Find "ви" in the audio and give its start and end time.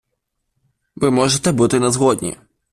0.95-1.11